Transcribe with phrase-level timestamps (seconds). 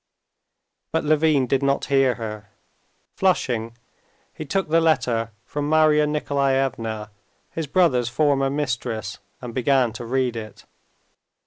[0.91, 2.49] But Levin did not hear her.
[3.15, 3.77] Flushing,
[4.33, 7.11] he took the letter from Marya Nikolaevna,
[7.51, 10.65] his brother's former mistress, and began to read it.